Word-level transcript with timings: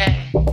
okay. 0.00 0.49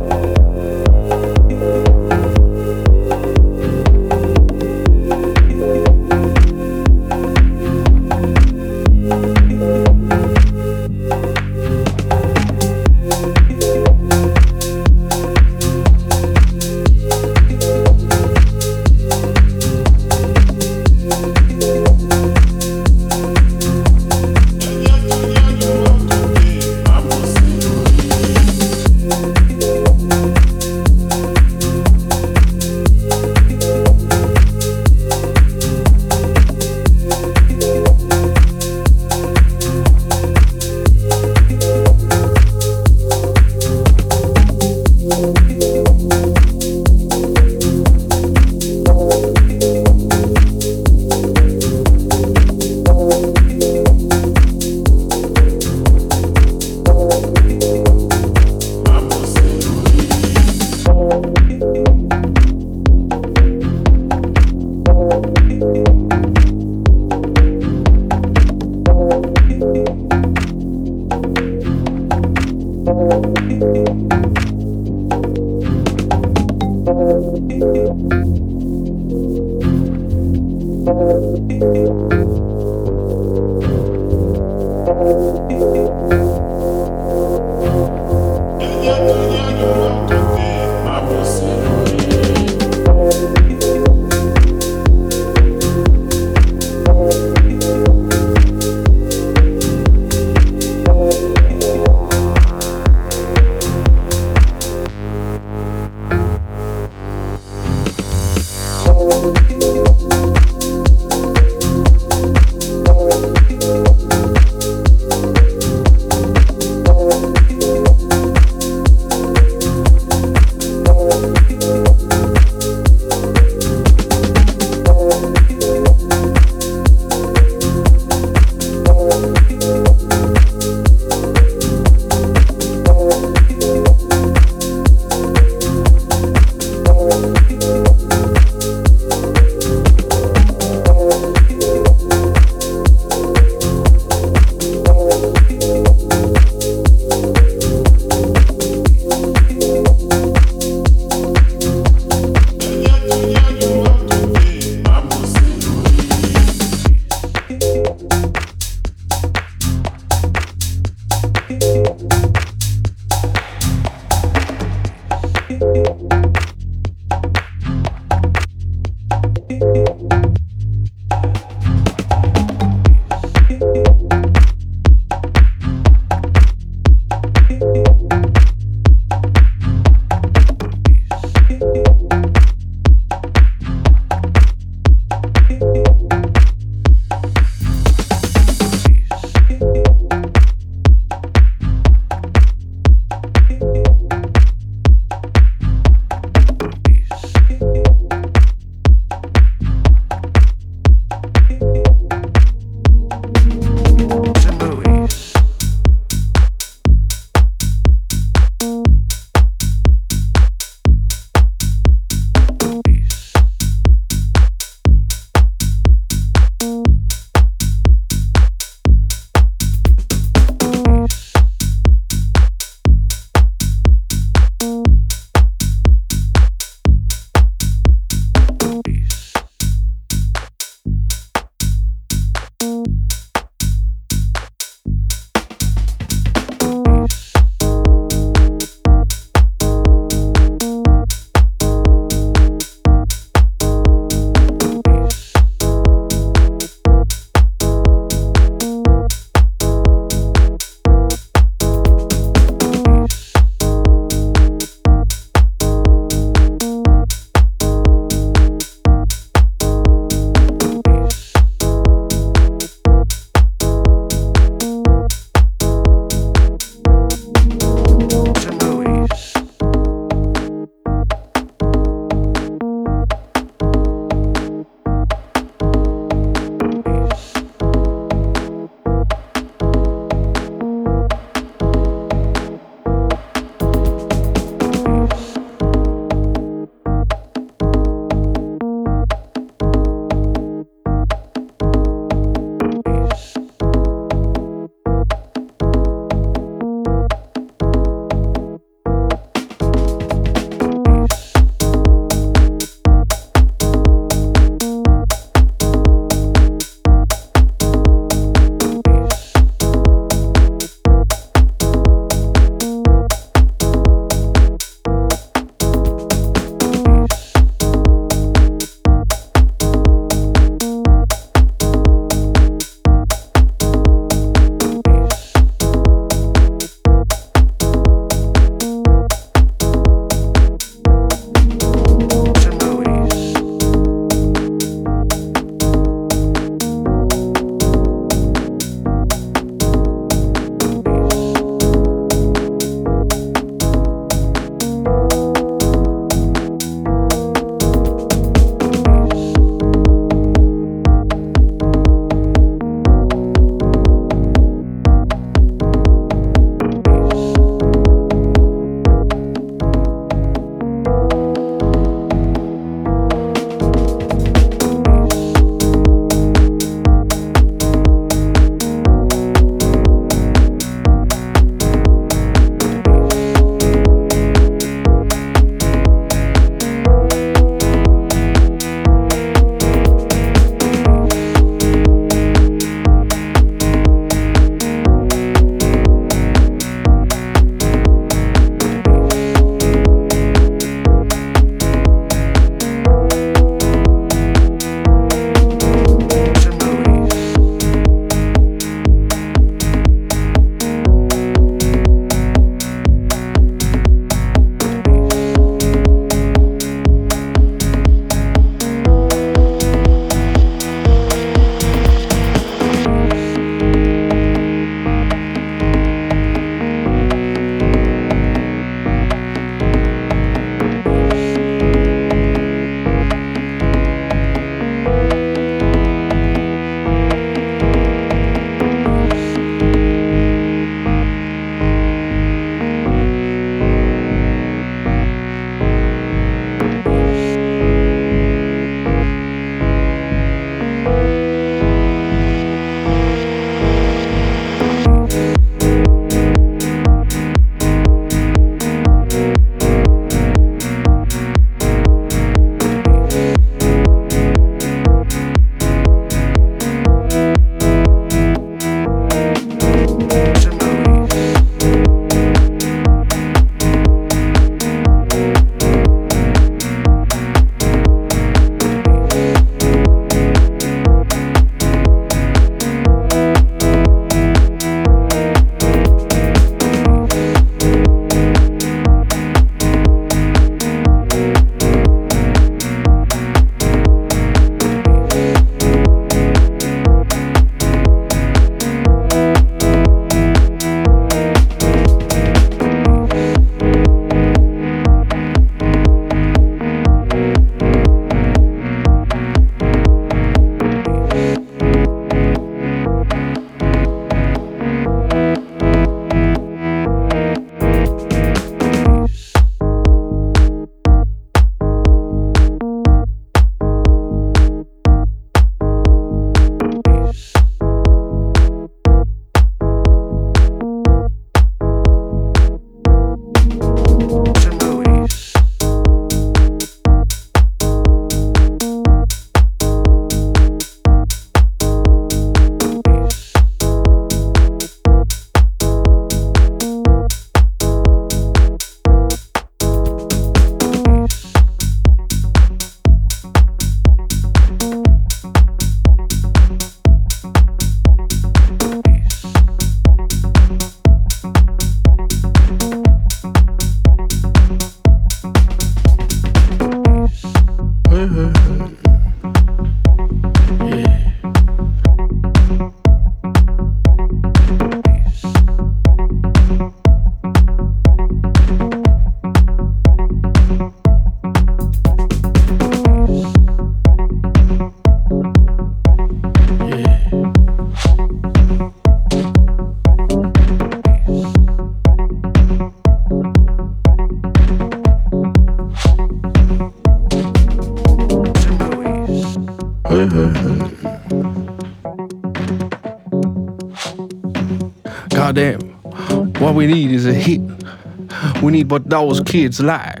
What 598.78 598.90
those 598.90 599.20
kids 599.20 599.60
like. 599.60 600.00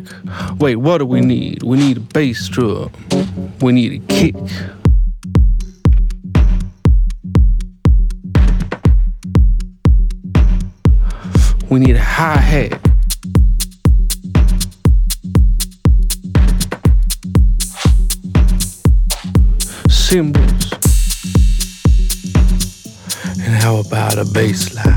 Wait, 0.58 0.76
what 0.76 0.98
do 0.98 1.06
we 1.06 1.20
need? 1.20 1.62
We 1.62 1.78
need 1.78 1.96
a 1.96 2.00
bass 2.00 2.48
drum. 2.48 2.92
We 3.60 3.72
need 3.72 4.02
a 4.02 4.06
kick. 4.06 4.34
We 11.70 11.80
need 11.80 11.96
a 11.96 12.02
hi 12.02 12.36
hat. 12.36 12.80
Cymbals. 19.90 20.72
And 23.40 23.54
how 23.54 23.76
about 23.76 24.18
a 24.18 24.24
bass 24.24 24.74
line? 24.74 24.87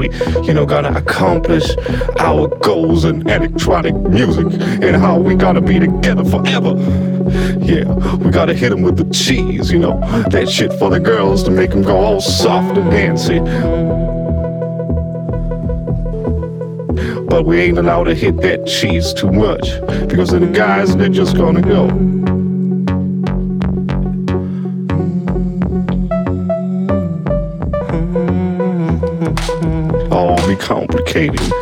We, 0.00 0.08
you 0.46 0.54
know, 0.54 0.64
gotta 0.64 0.96
accomplish 0.96 1.76
our 2.18 2.48
goals 2.60 3.04
in 3.04 3.28
electronic 3.28 3.94
music 3.94 4.46
and 4.82 4.96
how 4.96 5.18
we 5.18 5.34
gotta 5.34 5.60
be 5.60 5.78
together 5.78 6.24
forever. 6.24 6.74
Yeah, 7.58 7.92
we 8.16 8.30
gotta 8.30 8.54
hit 8.54 8.72
him 8.72 8.80
with 8.80 8.96
the 8.96 9.12
cheese, 9.12 9.70
you 9.70 9.78
know, 9.78 10.00
that 10.30 10.48
shit 10.48 10.72
for 10.74 10.88
the 10.88 10.98
girls 10.98 11.42
to 11.44 11.50
make 11.50 11.70
them 11.70 11.82
go 11.82 11.98
all 11.98 12.20
soft 12.20 12.78
and 12.78 12.90
fancy. 12.90 13.40
But 17.26 17.44
we 17.44 17.60
ain't 17.60 17.78
allowed 17.78 18.04
to 18.04 18.14
hit 18.14 18.38
that 18.38 18.66
cheese 18.66 19.12
too 19.12 19.30
much 19.30 19.80
because 20.08 20.30
then 20.30 20.40
the 20.40 20.58
guys 20.58 20.96
they're 20.96 21.10
just 21.10 21.36
gonna 21.36 21.62
go. 21.62 21.88
Complicated. 31.12 31.59